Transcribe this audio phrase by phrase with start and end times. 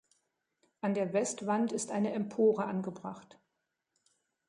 [0.79, 3.39] An der Westwand ist eine Empore angebracht.